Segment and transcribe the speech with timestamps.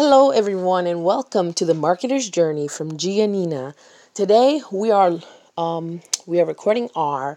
[0.00, 3.74] Hello, everyone, and welcome to the Marketer's Journey from Gia Nina.
[4.14, 5.18] Today, we are
[5.56, 7.36] um, we are recording our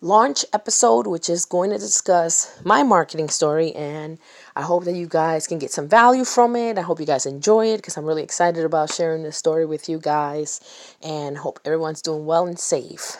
[0.00, 3.74] launch episode, which is going to discuss my marketing story.
[3.74, 4.18] And
[4.56, 6.78] I hope that you guys can get some value from it.
[6.78, 9.86] I hope you guys enjoy it because I'm really excited about sharing this story with
[9.86, 10.62] you guys.
[11.02, 13.18] And hope everyone's doing well and safe.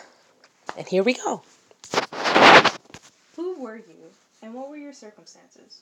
[0.75, 1.43] And here we go.
[3.35, 4.09] Who were you,
[4.41, 5.81] and what were your circumstances?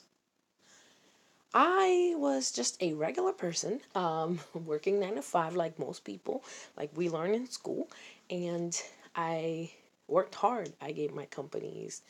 [1.58, 6.44] I was just a regular person, um, working nine to five like most people,
[6.76, 7.88] like we learn in school,
[8.28, 8.78] and
[9.14, 9.70] I
[10.06, 10.74] worked hard.
[10.82, 12.02] I gave my companies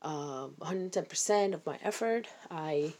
[0.00, 2.26] uh, 110% of my effort.
[2.50, 2.94] I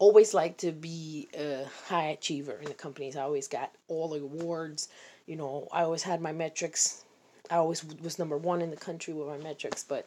[0.00, 3.14] always like to be a high achiever in the companies.
[3.16, 4.88] I always got all the awards.
[5.26, 7.04] You know, I always had my metrics.
[7.48, 10.04] I always was number one in the country with my metrics, but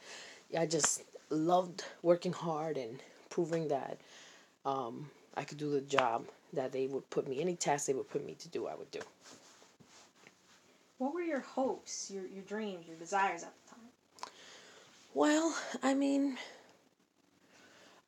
[0.57, 3.97] I just loved working hard and proving that
[4.69, 8.09] um, I could do the job that they would put me, any task they would
[8.09, 8.99] put me to do, I would do.
[10.97, 14.31] What were your hopes, your, your dreams, your desires at the time?
[15.13, 16.37] Well, I mean,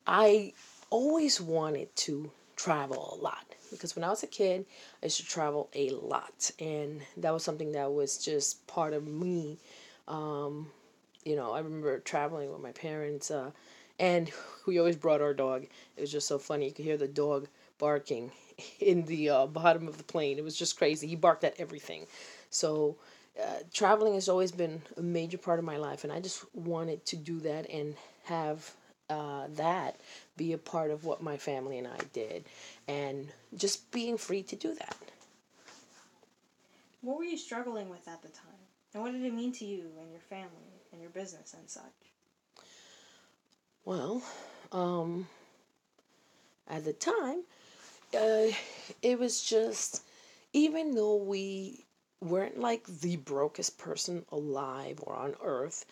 [0.06, 0.54] I
[0.90, 4.66] always wanted to travel a lot because when I was a kid,
[5.02, 9.08] I used to travel a lot, and that was something that was just part of
[9.08, 9.58] me.
[10.08, 10.68] Um,
[11.24, 13.32] you know, I remember traveling with my parents.
[13.32, 13.52] Uh,
[14.02, 14.30] and
[14.66, 15.64] we always brought our dog.
[15.96, 16.66] It was just so funny.
[16.66, 18.32] You could hear the dog barking
[18.82, 20.38] in the uh, bottom of the plane.
[20.38, 21.08] It was just crazy.
[21.08, 22.08] He barked at everything.
[22.50, 22.98] So,
[23.42, 27.06] uh, traveling has always been a major part of my life, and I just wanted
[27.06, 28.74] to do that and have
[29.10, 30.02] uh, that
[30.36, 32.44] be a part of what my family and I did,
[32.90, 34.98] and just being free to do that.
[37.00, 38.52] What were you struggling with at the time?
[38.94, 42.11] And what did it mean to you and your family and your business and such?
[43.86, 44.24] Well,
[44.72, 45.28] um,
[46.68, 47.44] at the time,
[48.16, 48.48] uh,
[49.02, 50.04] it was just,
[50.54, 51.86] even though we
[52.22, 55.86] weren't like the brokest person alive or on earth,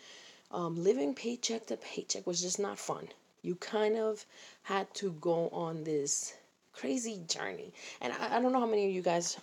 [0.50, 3.08] um, living paycheck to paycheck was just not fun.
[3.42, 4.26] You kind of
[4.62, 6.34] had to go on this
[6.72, 7.72] crazy journey.
[8.00, 9.38] And I, I don't know how many of you guys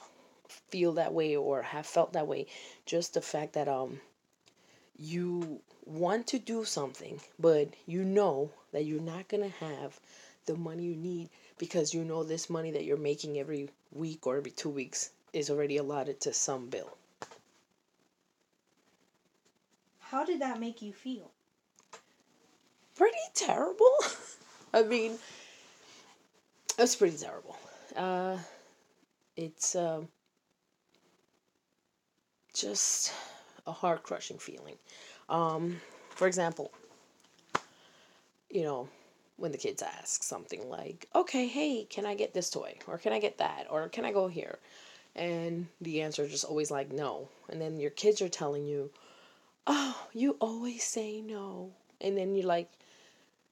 [0.69, 2.47] feel that way or have felt that way.
[2.85, 4.01] Just the fact that um
[4.97, 9.99] you want to do something, but you know that you're not going to have
[10.45, 14.37] the money you need because you know this money that you're making every week or
[14.37, 16.97] every two weeks is already allotted to some bill.
[19.99, 21.31] How did that make you feel?
[22.95, 23.91] Pretty terrible.
[24.73, 25.17] I mean,
[26.79, 27.57] it's pretty terrible.
[27.95, 28.37] Uh,
[29.35, 30.07] it's um,
[32.53, 33.11] just
[33.67, 34.75] a heart crushing feeling.
[35.29, 35.79] Um,
[36.09, 36.71] for example,
[38.49, 38.87] you know,
[39.35, 42.75] when the kids ask something like, okay, hey, can I get this toy?
[42.87, 43.67] Or can I get that?
[43.69, 44.57] Or can I go here?
[45.15, 47.29] And the answer is just always like no.
[47.49, 48.89] And then your kids are telling you,
[49.67, 51.71] oh, you always say no.
[52.01, 52.71] And then you're like,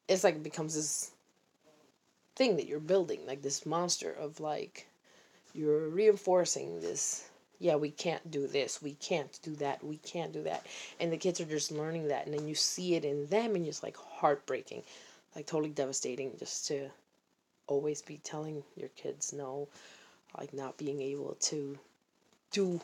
[0.08, 1.12] it's like it becomes this
[2.36, 4.88] thing that you're building, like this monster of like,
[5.54, 7.30] you're reinforcing this
[7.60, 10.66] yeah, we can't do this, we can't do that, we can't do that.
[11.00, 12.26] And the kids are just learning that.
[12.26, 14.84] And then you see it in them, and it's like heartbreaking,
[15.36, 16.90] like totally devastating just to
[17.68, 19.68] always be telling your kids no,
[20.38, 21.78] like not being able to
[22.52, 22.80] do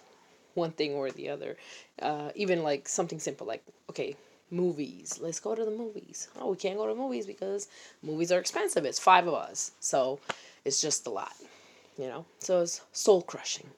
[0.54, 1.58] one thing or the other.
[2.02, 4.16] Uh, even like something simple, like, okay,
[4.50, 5.20] movies.
[5.22, 6.28] Let's go to the movies.
[6.40, 7.68] Oh, we can't go to movies because
[8.04, 8.86] movies are expensive.
[8.86, 9.72] It's five of us.
[9.80, 10.20] So
[10.66, 11.34] it's just a lot,
[11.98, 12.26] you know?
[12.40, 13.70] So it's soul crushing.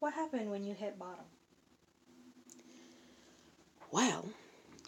[0.00, 1.24] What happened when you hit bottom?
[3.90, 4.28] Well,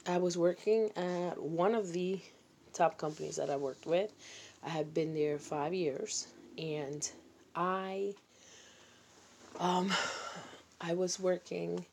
[0.06, 2.20] I was working at one of the
[2.72, 4.12] top companies that I worked with.
[4.64, 6.26] I had been there five years,
[6.58, 7.08] and
[7.54, 8.14] I,
[9.58, 9.92] um,
[10.80, 11.86] I was working.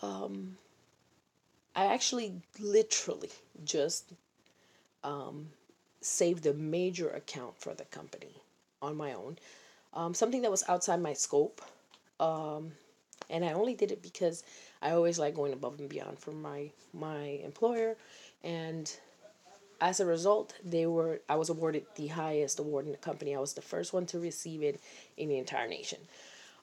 [0.00, 0.56] Um,
[1.74, 3.30] I actually literally
[3.64, 4.12] just
[5.04, 5.48] um,
[6.00, 8.34] saved a major account for the company
[8.80, 9.38] on my own
[9.94, 11.60] um, something that was outside my scope.
[12.20, 12.72] Um,
[13.30, 14.42] and I only did it because
[14.82, 17.96] I always like going above and beyond for my my employer,
[18.42, 18.90] and
[19.80, 23.34] as a result, they were I was awarded the highest award in the company.
[23.36, 24.80] I was the first one to receive it
[25.16, 25.98] in the entire nation,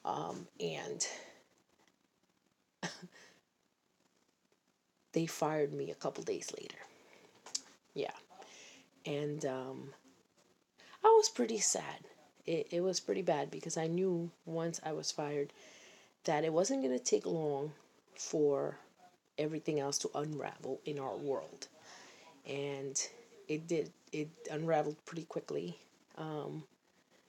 [0.04, 1.06] um, and
[5.12, 6.78] they fired me a couple days later.
[7.94, 8.12] Yeah,
[9.06, 9.94] and um,
[11.02, 12.00] I was pretty sad
[12.46, 15.52] it, it was pretty bad because I knew once I was fired
[16.24, 17.72] that it wasn't going to take long
[18.14, 18.76] for
[19.38, 21.68] everything else to unravel in our world.
[22.46, 23.00] And
[23.48, 25.76] it did it unraveled pretty quickly.
[26.16, 26.64] Um,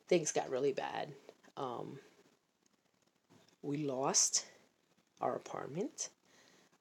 [0.07, 1.09] things got really bad.
[1.57, 1.99] Um,
[3.61, 4.45] we lost
[5.19, 6.09] our apartment.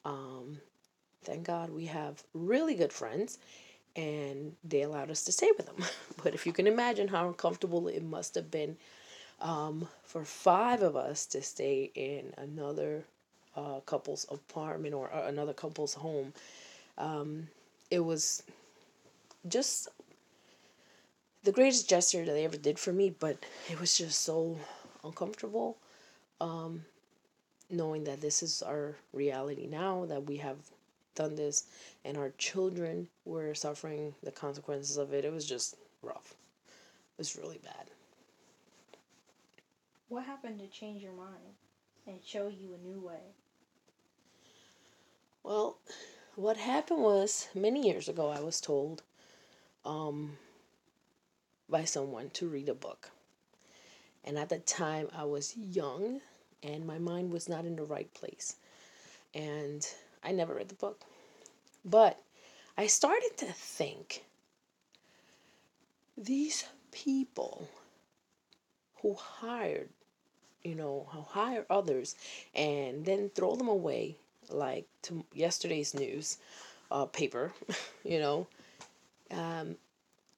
[0.04, 0.58] Um,
[1.24, 3.38] thank God we have really good friends
[3.96, 5.84] and they allowed us to stay with them.
[6.22, 8.76] but if you can imagine how uncomfortable it must have been
[9.40, 13.04] um, for five of us to stay in another
[13.56, 16.32] uh, couple's apartment or uh, another couple's home,
[16.98, 17.48] um,
[17.90, 18.42] it was
[19.48, 19.88] just
[21.44, 23.36] the greatest gesture that they ever did for me, but
[23.70, 24.58] it was just so
[25.04, 25.76] uncomfortable
[26.40, 26.84] um,
[27.70, 30.56] knowing that this is our reality now, that we have
[31.16, 31.64] done this
[32.04, 35.24] and our children were suffering the consequences of it.
[35.24, 36.30] It was just rough.
[36.30, 37.90] It was really bad.
[40.08, 41.56] What happened to change your mind
[42.06, 43.34] and show you a new way?
[45.42, 45.78] Well,
[46.36, 49.02] what happened was many years ago, I was told
[49.84, 50.36] um,
[51.68, 53.10] by someone to read a book.
[54.24, 56.20] And at the time, I was young
[56.62, 58.56] and my mind was not in the right place.
[59.34, 59.86] And
[60.22, 61.02] I never read the book.
[61.84, 62.20] But
[62.76, 64.24] I started to think
[66.16, 67.68] these people
[69.02, 69.88] who hired,
[70.64, 72.16] you know, who hire others
[72.54, 74.16] and then throw them away
[74.48, 76.38] like to yesterday's news
[76.90, 77.52] uh, paper,
[78.04, 78.46] you know,
[79.30, 79.76] um,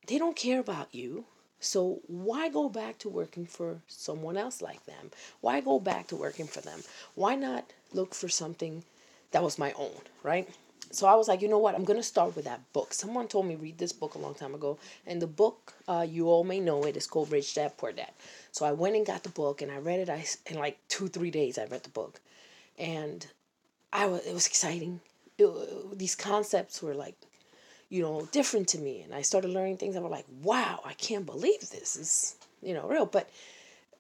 [0.06, 1.24] they don't care about you.
[1.60, 5.10] So why go back to working for someone else like them?
[5.40, 6.80] Why go back to working for them?
[7.14, 8.84] Why not look for something
[9.30, 10.48] that was my own, right?
[10.90, 11.74] So I was like, you know what?
[11.74, 12.94] I'm gonna start with that book.
[12.94, 16.28] Someone told me read this book a long time ago, and the book, uh, you
[16.28, 18.10] all may know it, is called Rich Dad Poor Dad.
[18.52, 20.08] So I went and got the book, and I read it.
[20.08, 21.58] I in like two three days.
[21.58, 22.20] I read the book,
[22.78, 23.26] and
[23.92, 25.00] I was it was exciting.
[25.36, 27.16] It, these concepts were like,
[27.90, 29.94] you know, different to me, and I started learning things.
[29.94, 33.04] I was like, wow, I can't believe this is you know real.
[33.06, 33.28] But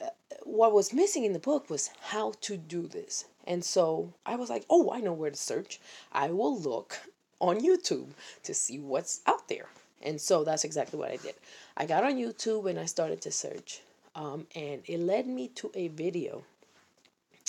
[0.00, 0.06] uh,
[0.44, 3.26] what was missing in the book was how to do this.
[3.48, 5.80] And so I was like, oh, I know where to search.
[6.12, 7.00] I will look
[7.40, 8.10] on YouTube
[8.42, 9.66] to see what's out there.
[10.02, 11.34] And so that's exactly what I did.
[11.74, 13.80] I got on YouTube and I started to search.
[14.14, 16.44] Um, and it led me to a video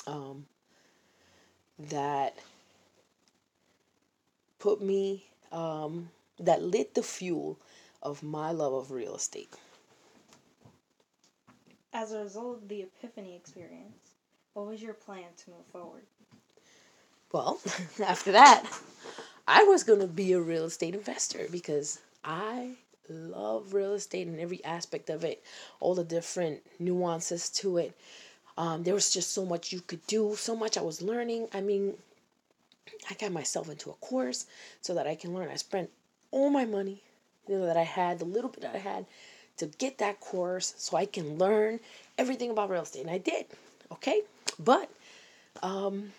[0.08, 0.46] um,
[1.78, 2.40] that
[4.58, 6.10] put me, um,
[6.40, 7.60] that lit the fuel
[8.02, 9.54] of my love of real estate.
[11.92, 14.19] As a result of the epiphany experience,
[14.60, 16.04] what was your plan to move forward?
[17.32, 17.60] Well,
[18.06, 18.70] after that,
[19.48, 22.72] I was going to be a real estate investor because I
[23.08, 25.42] love real estate and every aspect of it,
[25.80, 27.98] all the different nuances to it.
[28.58, 31.48] Um, there was just so much you could do, so much I was learning.
[31.54, 31.94] I mean,
[33.10, 34.46] I got myself into a course
[34.82, 35.48] so that I can learn.
[35.50, 35.90] I spent
[36.32, 37.02] all my money,
[37.48, 39.06] you know, that I had, the little bit that I had,
[39.58, 41.80] to get that course so I can learn
[42.18, 43.02] everything about real estate.
[43.02, 43.46] And I did,
[43.94, 44.22] okay?
[44.60, 44.92] But,
[45.64, 46.12] um,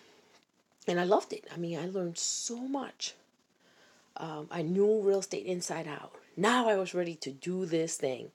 [0.88, 1.44] and I loved it.
[1.52, 3.14] I mean, I learned so much.
[4.16, 6.12] Um, I knew real estate inside out.
[6.36, 8.30] Now I was ready to do this thing.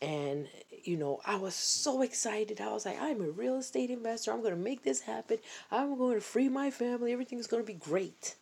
[0.00, 0.46] And,
[0.84, 2.60] you know, I was so excited.
[2.60, 4.32] I was like, I'm a real estate investor.
[4.32, 5.38] I'm going to make this happen.
[5.72, 7.12] I'm going to free my family.
[7.12, 8.36] Everything's going to be great.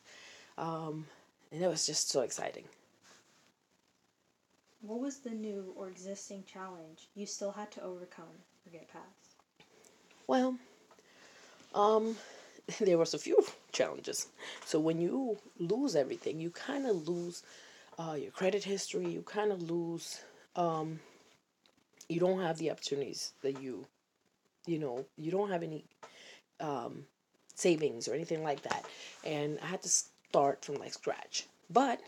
[0.58, 1.06] Um,
[1.50, 2.64] and it was just so exciting.
[4.82, 8.24] What was the new or existing challenge you still had to overcome
[8.66, 9.36] or get past?
[10.26, 10.58] Well,
[11.76, 12.16] um,
[12.80, 14.26] there was a few challenges.
[14.64, 17.42] So when you lose everything, you kind of lose
[17.98, 19.08] uh, your credit history.
[19.08, 20.20] You kind of lose.
[20.56, 20.98] Um,
[22.08, 23.84] you don't have the opportunities that you,
[24.66, 25.84] you know, you don't have any
[26.60, 27.04] um,
[27.54, 28.84] savings or anything like that.
[29.24, 31.46] And I had to start from like scratch.
[31.68, 32.00] But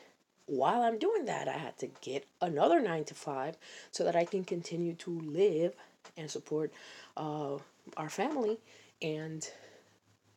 [0.47, 3.57] while I'm doing that, I had to get another nine to five
[3.91, 5.75] so that I can continue to live
[6.17, 6.73] and support
[7.17, 7.57] uh,
[7.97, 8.59] our family
[9.03, 9.49] and,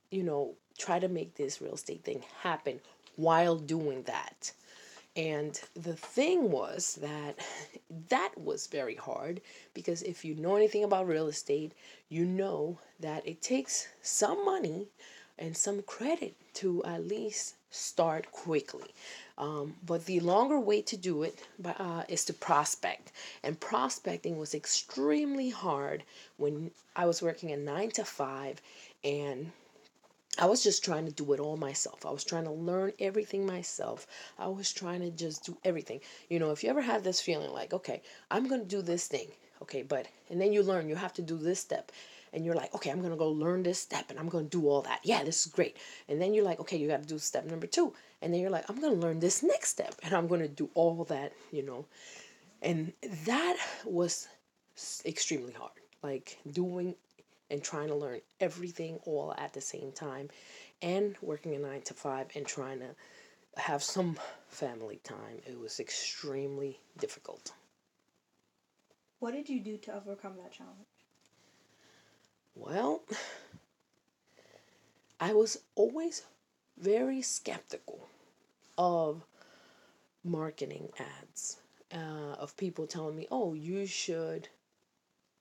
[0.09, 2.79] you know, try to make this real estate thing happen
[3.15, 4.51] while doing that.
[5.15, 7.39] And the thing was that
[8.09, 9.41] that was very hard
[9.73, 11.73] because if you know anything about real estate,
[12.09, 14.87] you know that it takes some money
[15.39, 18.93] and some credit to at least start quickly.
[19.38, 23.11] Um, but the longer way to do it uh, is to prospect.
[23.43, 26.03] And prospecting was extremely hard
[26.38, 28.61] when I was working a nine to five
[29.03, 29.51] and
[30.38, 32.05] I was just trying to do it all myself.
[32.05, 34.07] I was trying to learn everything myself.
[34.39, 36.00] I was trying to just do everything.
[36.29, 39.07] You know, if you ever have this feeling like, okay, I'm going to do this
[39.07, 39.27] thing,
[39.61, 41.91] okay, but, and then you learn you have to do this step.
[42.33, 44.81] And you're like, okay, I'm gonna go learn this step and I'm gonna do all
[44.83, 45.00] that.
[45.03, 45.77] Yeah, this is great.
[46.07, 48.50] And then you're like, okay, you got to do step number two, and then you're
[48.50, 51.85] like, I'm gonna learn this next step and I'm gonna do all that, you know.
[52.61, 52.93] And
[53.25, 54.27] that was
[55.05, 55.71] extremely hard,
[56.03, 56.95] like doing
[57.50, 60.29] and trying to learn everything all at the same time,
[60.81, 62.95] and working a nine to five and trying to
[63.57, 65.41] have some family time.
[65.45, 67.51] It was extremely difficult.
[69.19, 70.90] What did you do to overcome that challenge?
[72.55, 73.03] Well,
[75.20, 76.24] I was always
[76.77, 78.08] very skeptical
[78.77, 79.24] of
[80.24, 81.58] marketing ads,
[81.93, 84.48] uh, of people telling me, oh, you should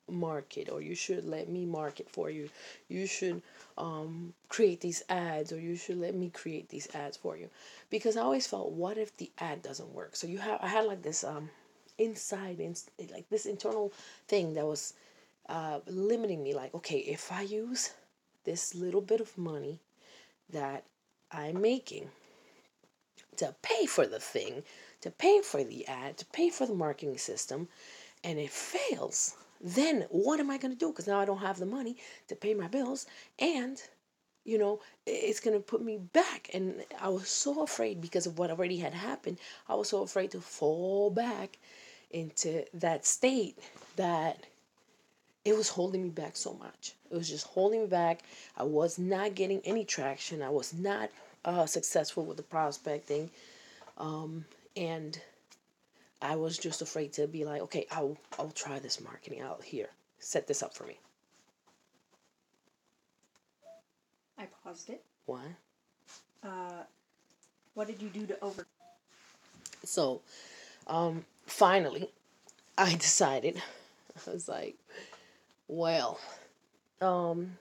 [0.08, 2.48] market or you should let me market for you.
[2.88, 3.42] You should
[3.78, 7.48] um, create these ads or you should let me create these ads for you.
[7.90, 10.16] Because i always felt what if the ad doesn't work?
[10.16, 11.50] So you have i had like this um
[11.98, 12.74] inside in,
[13.12, 13.92] like this internal
[14.28, 14.94] thing that was
[15.48, 17.92] uh, limiting me like okay if i use
[18.44, 19.80] this little bit of money
[20.48, 20.84] that
[21.32, 22.08] i'm making
[23.36, 24.62] to pay for the thing
[25.00, 27.68] to pay for the ad to pay for the marketing system
[28.22, 30.88] and it fails then what am I going to do?
[30.88, 31.96] Because now I don't have the money
[32.28, 33.06] to pay my bills,
[33.38, 33.80] and
[34.44, 36.50] you know it's going to put me back.
[36.54, 39.38] And I was so afraid because of what already had happened.
[39.68, 41.58] I was so afraid to fall back
[42.10, 43.58] into that state
[43.96, 44.46] that
[45.44, 46.94] it was holding me back so much.
[47.10, 48.22] It was just holding me back.
[48.56, 50.42] I was not getting any traction.
[50.42, 51.10] I was not
[51.44, 53.30] uh, successful with the prospecting,
[53.96, 54.44] um,
[54.76, 55.18] and
[56.20, 59.88] I was just afraid to be like, okay, I'll I'll try this marketing out here.
[60.18, 60.98] Set this up for me.
[64.38, 65.02] I paused it.
[65.26, 65.42] Why?
[66.44, 66.82] Uh,
[67.74, 68.66] what did you do to over?
[69.84, 70.20] So,
[70.86, 72.10] um, finally,
[72.76, 73.62] I decided.
[74.26, 74.76] I was like,
[75.70, 76.18] well,
[77.00, 77.56] um,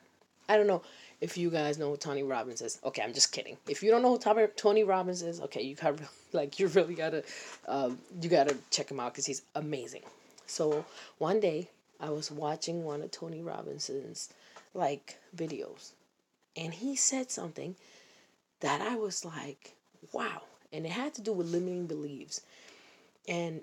[0.48, 0.82] I don't know
[1.22, 2.80] if you guys know who Tony Robbins is.
[2.84, 3.56] Okay, I'm just kidding.
[3.68, 5.96] If you don't know who Tony Robbins is, okay, you got
[6.34, 7.24] like you really gotta,
[7.68, 10.02] um, you gotta check him out because he's amazing.
[10.48, 10.84] So
[11.20, 14.30] one day I was watching one of Tony Robbins's
[14.74, 15.92] like videos,
[16.58, 17.76] and he said something
[18.62, 19.76] that I was like,
[20.12, 20.42] wow,
[20.74, 22.42] and it had to do with limiting beliefs,
[23.28, 23.62] and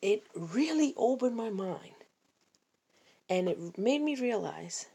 [0.00, 1.94] it really opened my mind,
[3.28, 4.86] and it made me realize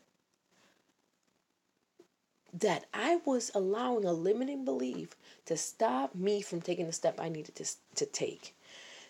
[2.53, 7.29] that I was allowing a limiting belief to stop me from taking the step I
[7.29, 8.55] needed to, to take.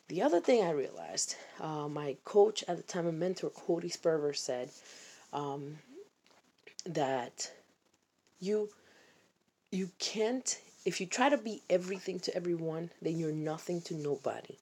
[0.08, 4.36] The other thing I realized, uh, my coach at the time, a mentor, Cody Sperber,
[4.36, 4.72] said
[5.32, 5.78] um,
[6.86, 7.52] that
[8.40, 8.70] you
[9.72, 14.58] you can't if you try to be everything to everyone, then you're nothing to nobody,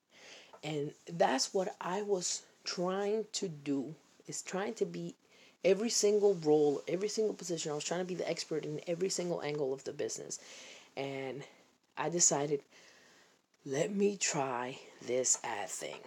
[0.64, 3.96] and that's what I was trying to do
[4.28, 5.16] is trying to be
[5.64, 7.72] every single role, every single position.
[7.72, 10.40] I was trying to be the expert in every single angle of the business.
[10.96, 11.44] And
[11.98, 12.62] I decided,
[13.66, 16.00] let me try this ad thing.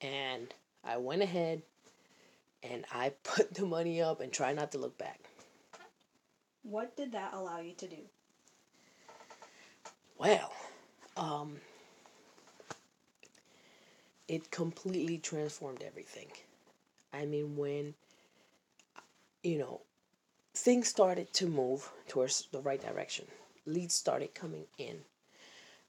[0.00, 0.52] And
[0.84, 1.62] I went ahead
[2.62, 5.20] and I put the money up and try not to look back.
[6.62, 7.96] What did that allow you to do?
[10.18, 10.52] Well,
[11.16, 11.58] um,
[14.26, 16.28] it completely transformed everything.
[17.12, 17.94] I mean, when
[19.46, 19.80] you know,
[20.54, 23.26] things started to move towards the right direction.
[23.64, 24.96] Leads started coming in,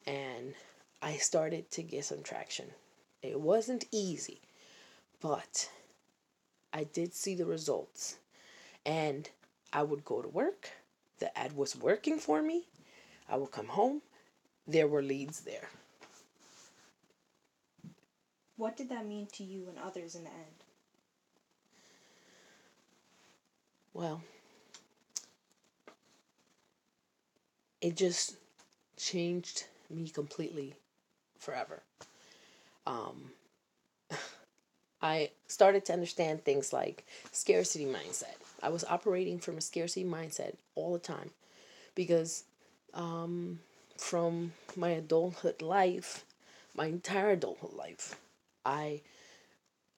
[0.06, 0.54] and
[1.02, 2.68] I started to get some traction.
[3.24, 4.42] It wasn't easy,
[5.22, 5.72] but
[6.72, 8.18] I did see the results.
[8.86, 9.28] And
[9.74, 10.70] I would go to work,
[11.18, 12.66] the ad was working for me.
[13.28, 14.04] I would come home,
[14.68, 15.70] there were leads there.
[18.56, 20.67] What did that mean to you and others in the end?
[23.98, 24.22] Well,
[27.82, 28.36] it just
[28.98, 30.76] changed me completely
[31.40, 31.82] forever.
[32.86, 33.32] Um,
[35.02, 38.36] I started to understand things like scarcity mindset.
[38.64, 41.32] I was operating from a scarcity mindset all the time
[41.96, 42.44] because
[42.94, 43.60] um,
[43.98, 46.26] from my adulthood life,
[46.76, 48.16] my entire adulthood life,
[48.66, 49.02] I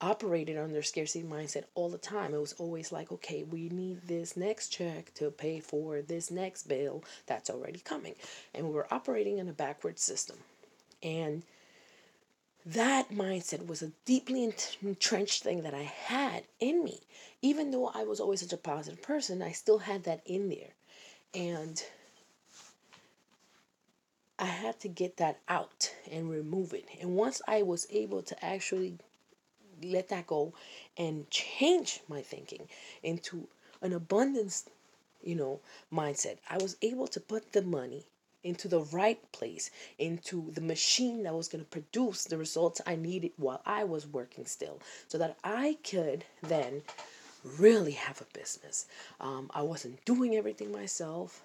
[0.01, 2.34] operated under scarcity mindset all the time.
[2.34, 6.68] It was always like, okay, we need this next check to pay for this next
[6.68, 8.15] bill that's already coming.
[8.53, 10.38] And we were operating in a backward system.
[11.03, 11.44] And
[12.65, 17.00] that mindset was a deeply entrenched thing that I had in me.
[17.41, 20.74] Even though I was always such a positive person, I still had that in there.
[21.34, 21.82] And
[24.38, 26.86] I had to get that out and remove it.
[27.01, 28.98] And once I was able to actually
[29.83, 30.53] let that go
[30.98, 32.67] and change my thinking
[33.03, 33.48] into
[33.81, 34.65] an abundance,
[35.24, 35.59] you know,
[35.93, 36.38] mindset.
[36.50, 38.05] I was able to put the money
[38.43, 42.95] into the right place, into the machine that was going to produce the results I
[42.95, 46.81] needed while I was working still, so that I could then
[47.57, 48.86] really have a business.
[49.19, 51.41] Um, I wasn't doing everything myself.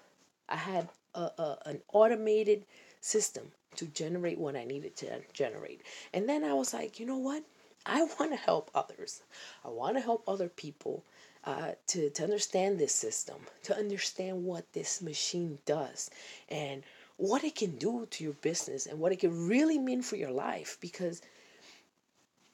[0.47, 2.63] I had a, a, an automated
[3.01, 5.81] system to generate what I needed to generate.
[6.13, 7.43] And then I was like, you know what?
[7.85, 9.21] I want to help others.
[9.63, 11.03] I want to help other people
[11.43, 16.09] uh, to, to understand this system, to understand what this machine does,
[16.49, 16.83] and
[17.17, 20.31] what it can do to your business, and what it can really mean for your
[20.31, 20.77] life.
[20.81, 21.21] Because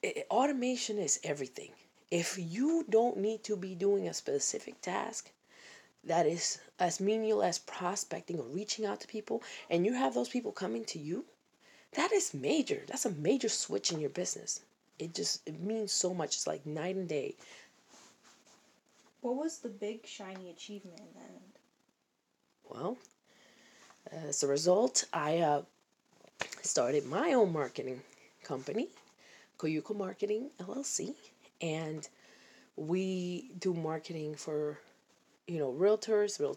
[0.03, 1.71] it, automation is everything.
[2.09, 5.31] If you don't need to be doing a specific task,
[6.03, 10.29] that is as menial as prospecting or reaching out to people, and you have those
[10.29, 11.23] people coming to you,
[11.93, 12.81] that is major.
[12.87, 14.61] That's a major switch in your business.
[15.01, 16.35] It just it means so much.
[16.35, 17.35] It's like night and day.
[19.21, 21.51] What was the big shiny achievement in the end?
[22.69, 22.97] Well,
[24.11, 25.61] as a result, I uh,
[26.61, 28.01] started my own marketing
[28.43, 28.89] company,
[29.57, 31.15] Koyuko Marketing LLC,
[31.61, 32.07] and
[32.75, 34.77] we do marketing for
[35.47, 36.55] you know, realtors, real,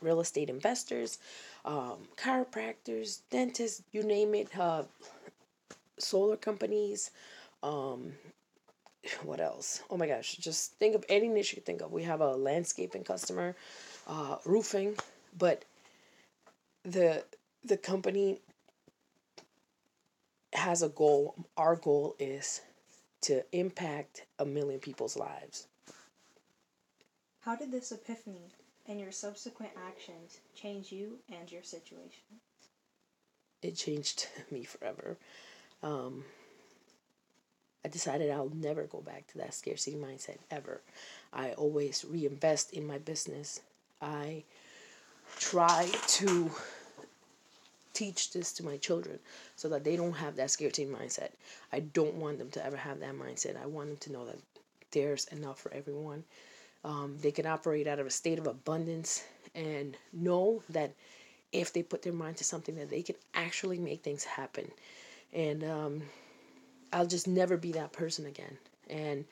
[0.00, 1.18] real estate investors,
[1.64, 4.84] um, chiropractors, dentists, you name it, uh,
[5.98, 7.10] solar companies,
[7.66, 8.12] um,
[9.24, 9.82] what else?
[9.90, 11.92] Oh my gosh, just think of any niche you can think of.
[11.92, 13.56] We have a landscaping customer,
[14.06, 14.96] uh, roofing,
[15.36, 15.64] but
[16.84, 17.24] the
[17.64, 18.40] the company
[20.52, 21.34] has a goal.
[21.56, 22.62] Our goal is
[23.22, 25.66] to impact a million people's lives.
[27.40, 28.50] How did this epiphany
[28.88, 32.40] and your subsequent actions change you and your situation?
[33.62, 35.16] It changed me forever.
[35.82, 36.24] Um,
[37.86, 40.80] I decided I'll never go back to that scarcity mindset ever.
[41.32, 43.60] I always reinvest in my business.
[44.02, 44.42] I
[45.38, 46.50] try to
[47.94, 49.18] teach this to my children
[49.54, 51.30] so that they don't have that scarcity mindset.
[51.72, 53.62] I don't want them to ever have that mindset.
[53.62, 54.38] I want them to know that
[54.90, 56.24] there's enough for everyone
[56.86, 60.92] um, they can operate out of a state of abundance and know that
[61.52, 64.70] if they put their mind to something that they can actually make things happen.
[65.32, 66.02] And um,
[66.92, 68.56] I'll just never be that person again.
[68.88, 69.24] And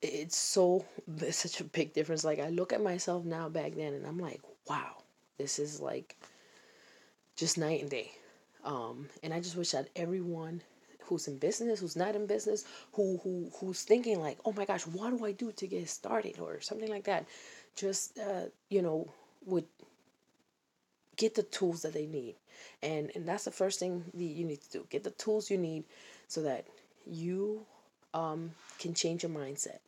[0.00, 0.84] it's so
[1.18, 2.24] it's such a big difference.
[2.24, 4.96] Like I look at myself now back then and I'm like, wow,
[5.38, 6.16] this is like
[7.36, 8.12] just night and day.
[8.64, 10.62] Um, and I just wish that everyone
[11.04, 14.86] who's in business, who's not in business, who who who's thinking like, oh my gosh,
[14.86, 17.26] what do I do to get started or something like that,
[17.76, 19.08] just uh, you know
[19.46, 19.66] would
[21.16, 22.36] get the tools that they need,
[22.82, 24.86] and and that's the first thing that you need to do.
[24.90, 25.84] Get the tools you need
[26.32, 26.64] so that
[27.06, 27.66] you
[28.14, 29.78] um, can change your mindset,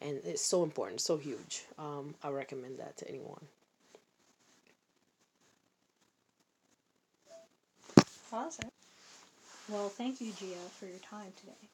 [0.00, 1.64] and it's so important, so huge.
[1.78, 3.46] Um, I recommend that to anyone.
[8.32, 8.70] Awesome.
[9.68, 11.68] Well, thank you, Gia, for your time today.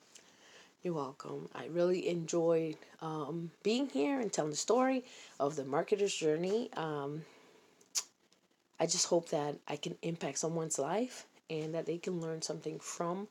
[0.83, 1.49] You're welcome.
[1.55, 5.05] I really enjoyed um, being here and telling the story
[5.41, 6.71] of the marketer's journey.
[6.77, 7.25] Um,
[8.81, 12.79] I just hope that I can impact someone's life and that they can learn something
[12.81, 13.29] from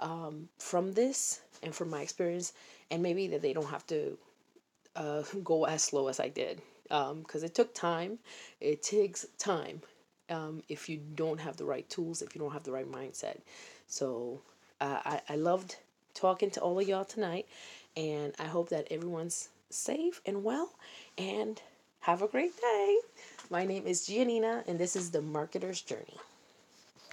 [0.00, 2.52] um, from this and from my experience,
[2.90, 4.18] and maybe that they don't have to
[4.96, 8.18] uh, go as slow as I did because um, it took time.
[8.60, 9.82] It takes time
[10.30, 13.38] um, if you don't have the right tools, if you don't have the right mindset.
[13.86, 14.40] So
[14.80, 15.76] uh, I, I loved
[16.14, 17.46] talking to all of y'all tonight,
[17.96, 20.70] and I hope that everyone's safe and well,
[21.16, 21.60] and
[22.00, 22.98] have a great day.
[23.50, 26.16] My name is Gia Nina, and this is the Marketer's Journey.